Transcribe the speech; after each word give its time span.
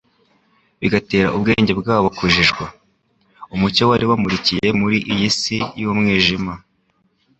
bigatera 0.81 1.33
ubwenge 1.35 1.71
bwabo 1.79 2.07
kujijwa. 2.17 2.65
Umucyo 3.55 3.83
wari 3.89 4.05
wamurikiye 4.09 4.67
muri 4.79 4.97
iyi 5.11 5.29
si 5.39 5.57
y'umwijima, 5.79 6.53